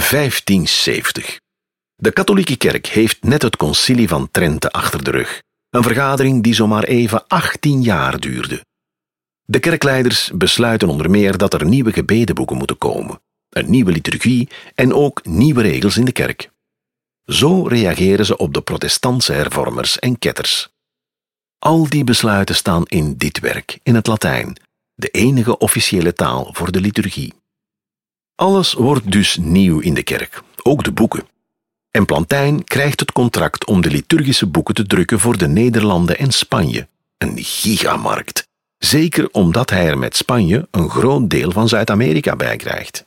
1570. 0.00 1.40
De 1.94 2.12
katholieke 2.12 2.56
kerk 2.56 2.86
heeft 2.86 3.22
net 3.22 3.42
het 3.42 3.56
concilie 3.56 4.08
van 4.08 4.30
Trente 4.30 4.70
achter 4.70 5.04
de 5.04 5.10
rug. 5.10 5.42
Een 5.70 5.82
vergadering 5.82 6.42
die 6.42 6.54
zomaar 6.54 6.84
even 6.84 7.26
18 7.26 7.82
jaar 7.82 8.20
duurde. 8.20 8.64
De 9.44 9.58
kerkleiders 9.58 10.30
besluiten 10.34 10.88
onder 10.88 11.10
meer 11.10 11.36
dat 11.36 11.54
er 11.54 11.64
nieuwe 11.64 11.92
gebedenboeken 11.92 12.56
moeten 12.56 12.78
komen, 12.78 13.20
een 13.48 13.70
nieuwe 13.70 13.92
liturgie 13.92 14.48
en 14.74 14.94
ook 14.94 15.26
nieuwe 15.26 15.62
regels 15.62 15.96
in 15.96 16.04
de 16.04 16.12
kerk. 16.12 16.50
Zo 17.24 17.66
reageren 17.66 18.26
ze 18.26 18.36
op 18.36 18.54
de 18.54 18.60
protestantse 18.60 19.32
hervormers 19.32 19.98
en 19.98 20.18
ketters. 20.18 20.68
Al 21.58 21.88
die 21.88 22.04
besluiten 22.04 22.54
staan 22.54 22.84
in 22.84 23.16
dit 23.16 23.40
werk, 23.40 23.78
in 23.82 23.94
het 23.94 24.06
Latijn, 24.06 24.56
de 24.94 25.08
enige 25.08 25.58
officiële 25.58 26.12
taal 26.12 26.48
voor 26.52 26.72
de 26.72 26.80
liturgie. 26.80 27.34
Alles 28.38 28.72
wordt 28.72 29.12
dus 29.12 29.36
nieuw 29.36 29.78
in 29.78 29.94
de 29.94 30.02
kerk, 30.02 30.42
ook 30.62 30.84
de 30.84 30.92
boeken. 30.92 31.28
En 31.90 32.04
Plantijn 32.04 32.64
krijgt 32.64 33.00
het 33.00 33.12
contract 33.12 33.66
om 33.66 33.80
de 33.80 33.90
liturgische 33.90 34.46
boeken 34.46 34.74
te 34.74 34.86
drukken 34.86 35.20
voor 35.20 35.38
de 35.38 35.48
Nederlanden 35.48 36.18
en 36.18 36.32
Spanje. 36.32 36.88
Een 37.16 37.32
gigamarkt. 37.36 38.48
Zeker 38.78 39.28
omdat 39.30 39.70
hij 39.70 39.86
er 39.86 39.98
met 39.98 40.16
Spanje 40.16 40.68
een 40.70 40.90
groot 40.90 41.30
deel 41.30 41.50
van 41.50 41.68
Zuid-Amerika 41.68 42.36
bij 42.36 42.56
krijgt. 42.56 43.06